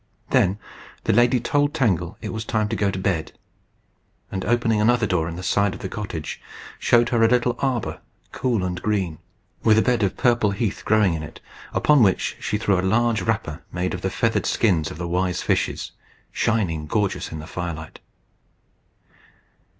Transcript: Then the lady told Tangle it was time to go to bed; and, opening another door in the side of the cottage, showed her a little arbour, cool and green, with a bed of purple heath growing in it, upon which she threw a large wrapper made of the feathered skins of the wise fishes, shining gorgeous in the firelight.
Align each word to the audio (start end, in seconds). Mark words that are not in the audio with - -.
Then 0.31 0.57
the 1.03 1.13
lady 1.13 1.39
told 1.39 1.75
Tangle 1.75 2.17
it 2.21 2.33
was 2.33 2.43
time 2.43 2.67
to 2.69 2.75
go 2.75 2.89
to 2.89 2.97
bed; 2.97 3.33
and, 4.31 4.43
opening 4.45 4.81
another 4.81 5.05
door 5.05 5.29
in 5.29 5.35
the 5.35 5.43
side 5.43 5.75
of 5.75 5.81
the 5.81 5.89
cottage, 5.89 6.41
showed 6.79 7.09
her 7.09 7.21
a 7.21 7.27
little 7.27 7.55
arbour, 7.59 7.99
cool 8.31 8.63
and 8.65 8.81
green, 8.81 9.19
with 9.63 9.77
a 9.77 9.83
bed 9.83 10.01
of 10.01 10.17
purple 10.17 10.49
heath 10.49 10.81
growing 10.85 11.13
in 11.13 11.21
it, 11.21 11.39
upon 11.71 12.01
which 12.01 12.35
she 12.39 12.57
threw 12.57 12.79
a 12.79 12.81
large 12.81 13.21
wrapper 13.21 13.61
made 13.71 13.93
of 13.93 14.01
the 14.01 14.09
feathered 14.09 14.47
skins 14.47 14.89
of 14.89 14.97
the 14.97 15.07
wise 15.07 15.43
fishes, 15.43 15.91
shining 16.31 16.87
gorgeous 16.87 17.31
in 17.31 17.37
the 17.37 17.45
firelight. 17.45 17.99